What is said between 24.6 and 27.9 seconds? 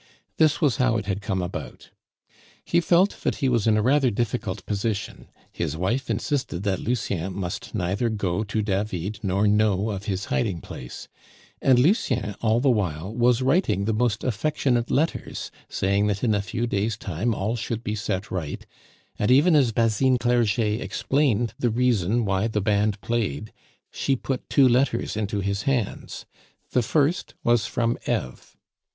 letters into his hands. The first was